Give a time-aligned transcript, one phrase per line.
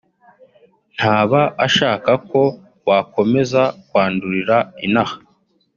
[0.95, 2.41] ntaba ashaka ko
[2.87, 5.17] wakomeza kwandurira inaha